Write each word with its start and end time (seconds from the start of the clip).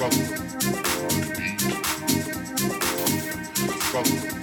Trouble. 0.00 0.16
Trouble. 3.92 4.39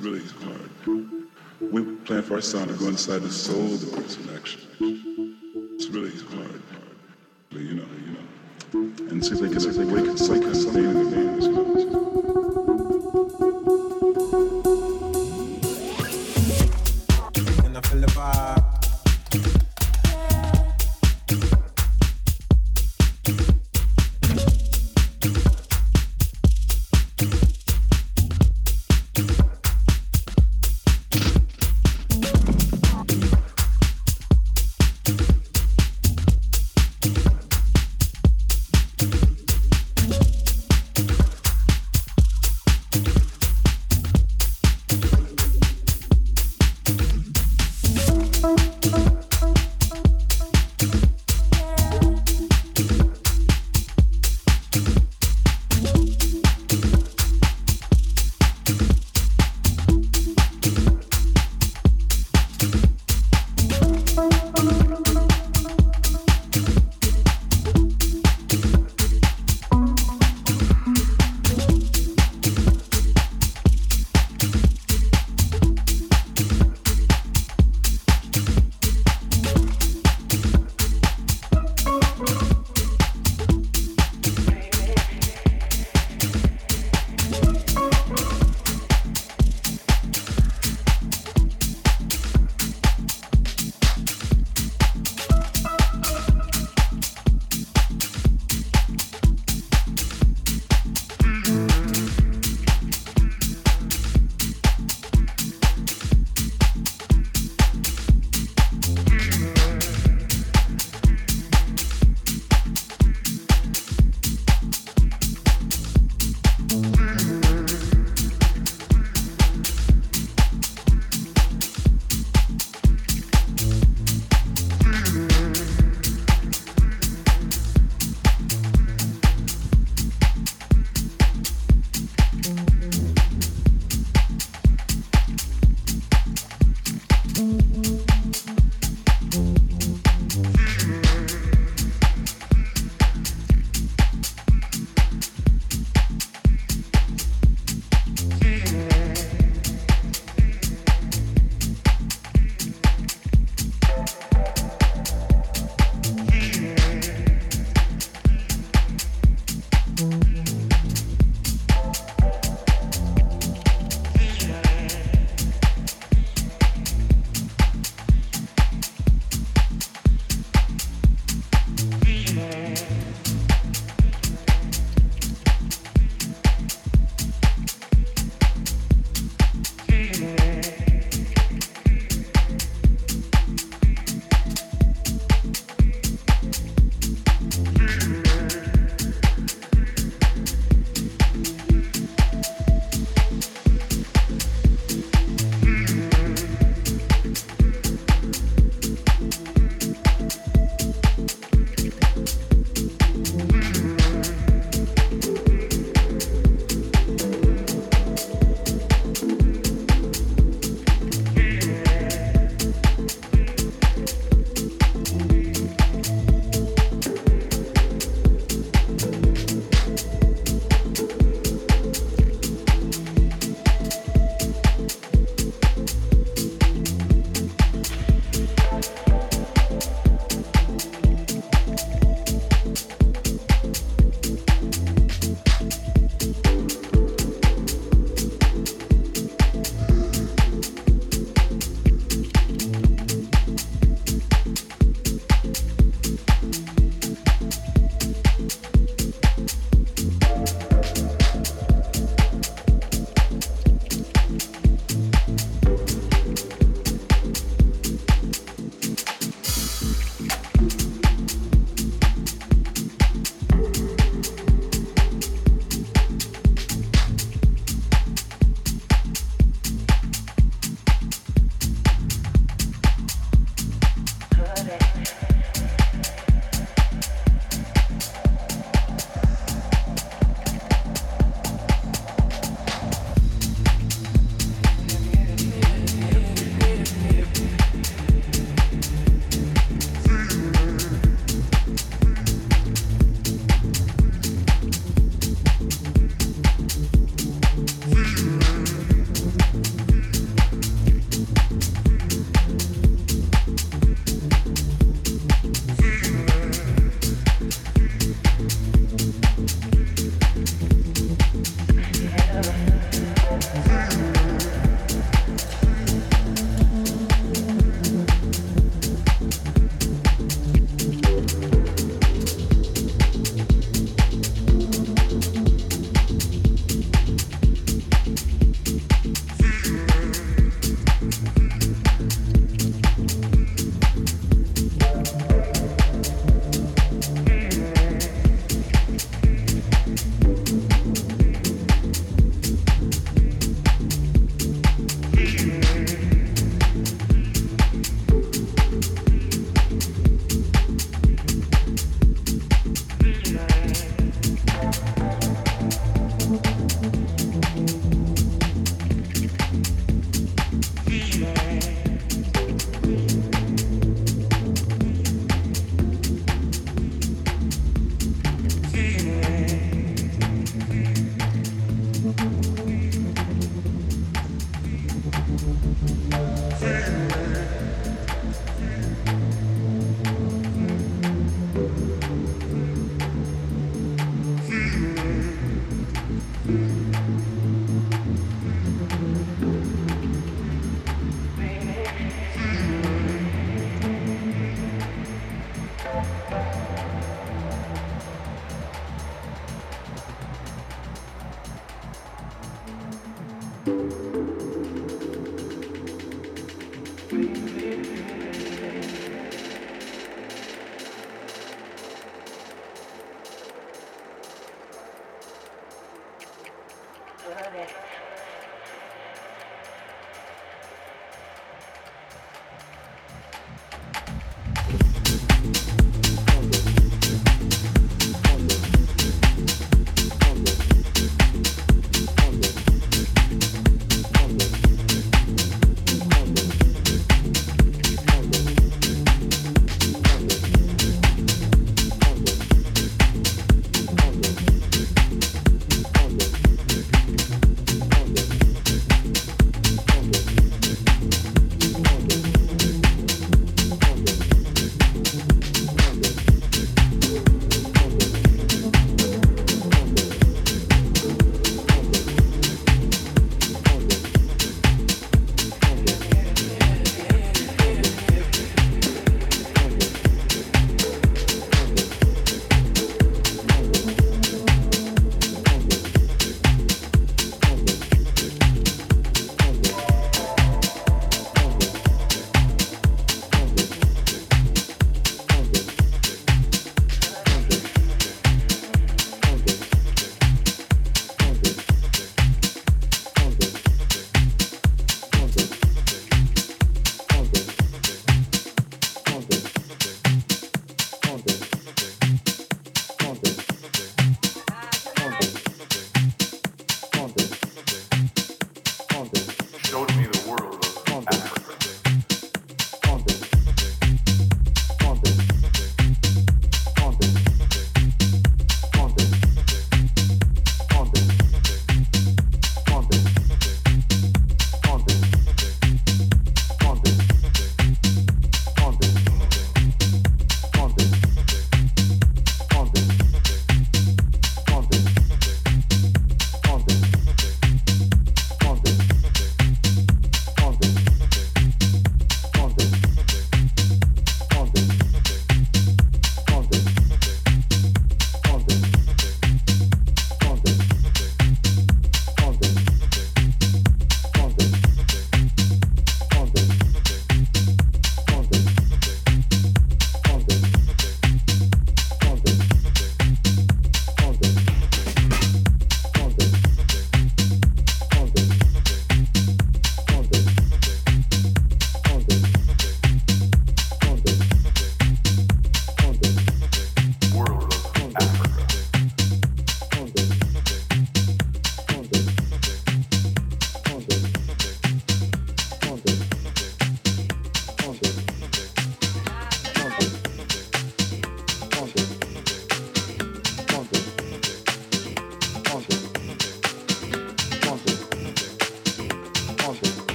Really 0.00 0.22
hard. 0.42 0.70
We 1.60 1.82
plan 2.04 2.22
for 2.22 2.34
our 2.34 2.40
sound 2.40 2.68
to 2.68 2.74
go 2.74 2.88
inside 2.88 3.22
the 3.22 3.30
soul 3.30 3.74
of 3.74 3.80
the 3.80 4.34
action. 4.34 4.62
It's 5.74 5.88
really 5.88 6.10
hard. 6.34 6.62
But 7.50 7.60
you 7.60 7.74
know, 7.74 7.84
you 8.06 8.12
know. 8.12 9.10
And 9.10 9.24
see 9.24 9.32
if 9.32 9.40
they 9.40 9.48
can, 9.48 9.56
if 9.56 9.76
they 9.76 9.84
kind 9.84 10.08
of 10.08 10.72
thing 10.72 10.84
in 10.84 11.10
their 11.10 11.24
names. 11.24 11.49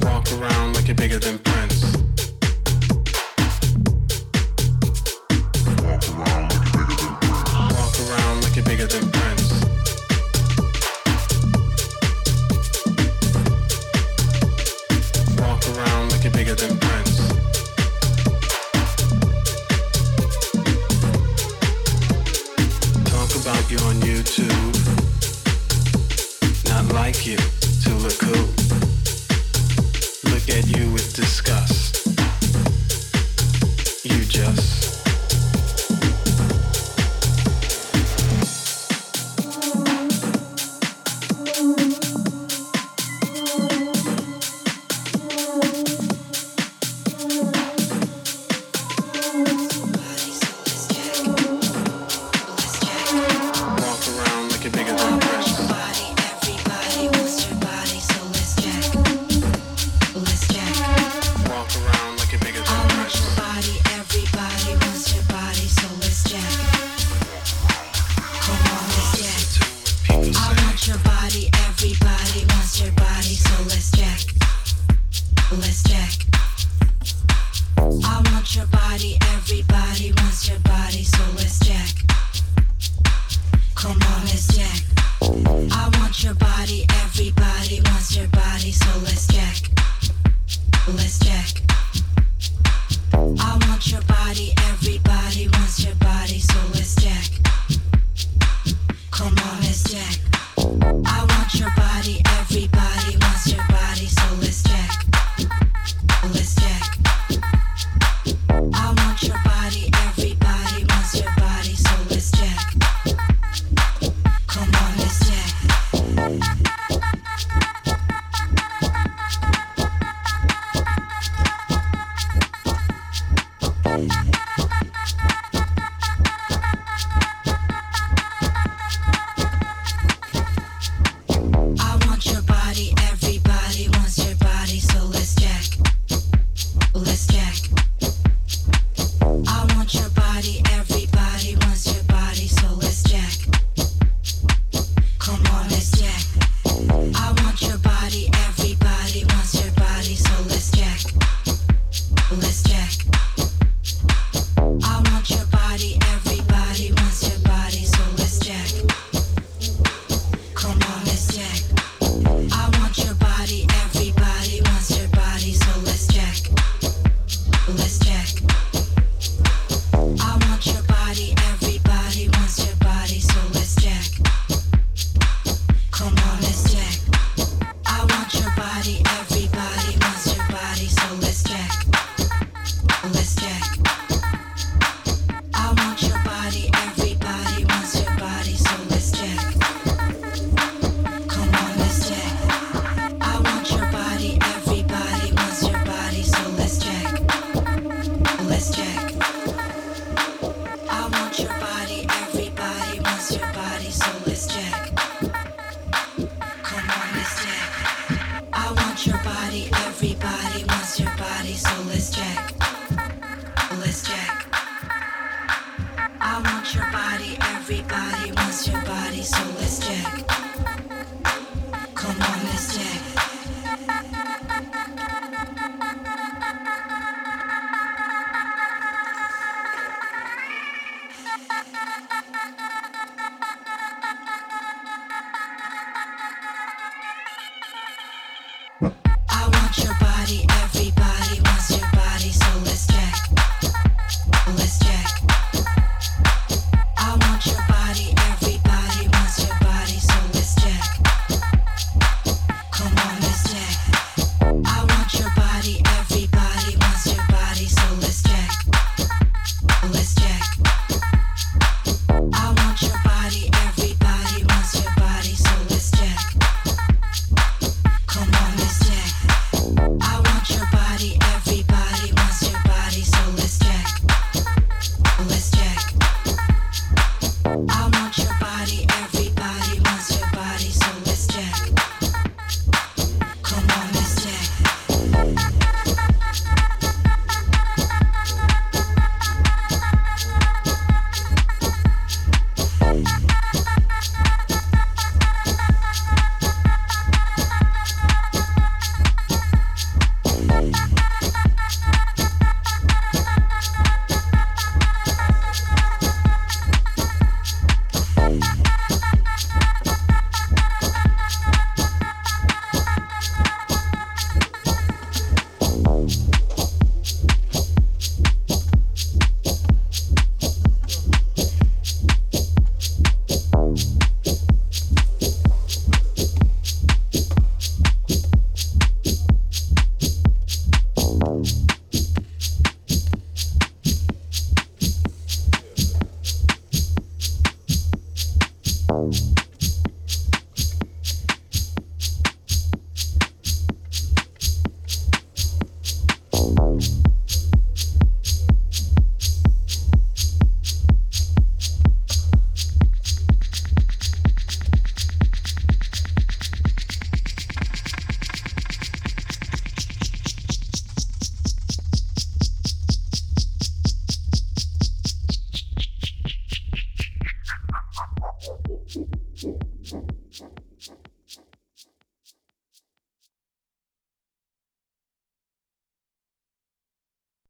Walk 0.00 0.32
around, 0.32 0.74
like 0.74 0.86
you're 0.86 0.94
bigger 0.94 1.18
than 1.18 1.38
Prince. 1.40 1.69